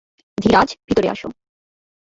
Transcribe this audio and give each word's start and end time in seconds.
ধীরাজ, 0.37 0.69
ভিতরে 0.87 1.07
আসো। 1.09 1.29